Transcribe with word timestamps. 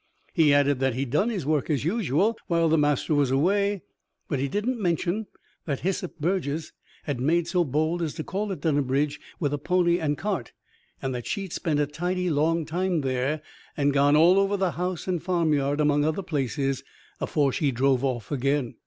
He 0.33 0.51
added 0.51 0.79
that 0.79 0.95
he'd 0.95 1.11
done 1.11 1.29
his 1.29 1.45
work 1.45 1.69
as 1.69 1.85
usual 1.85 2.35
while 2.47 2.69
the 2.69 2.75
master 2.79 3.13
was 3.13 3.29
away; 3.29 3.83
but 4.27 4.39
he 4.39 4.47
didn't 4.47 4.81
mention 4.81 5.27
that 5.65 5.81
Hyssop 5.81 6.17
Burges 6.19 6.73
had 7.03 7.21
made 7.21 7.47
so 7.47 7.63
bold 7.63 8.01
as 8.01 8.15
to 8.15 8.23
call 8.23 8.51
at 8.51 8.61
Dunnabridge 8.61 9.19
with 9.39 9.53
a 9.53 9.59
pony 9.59 9.99
and 9.99 10.17
cart, 10.17 10.53
and 11.03 11.13
that 11.13 11.27
she'd 11.27 11.53
spent 11.53 11.79
a 11.79 11.85
tidy 11.85 12.31
long 12.31 12.65
time 12.65 13.01
there, 13.01 13.43
and 13.77 13.93
gone 13.93 14.15
all 14.15 14.39
over 14.39 14.57
the 14.57 14.71
house 14.71 15.05
and 15.07 15.21
farmyard, 15.21 15.79
among 15.79 16.03
other 16.03 16.23
places, 16.23 16.83
afore 17.19 17.51
she 17.53 17.69
drove 17.71 18.03
off 18.03 18.31
again. 18.31 18.77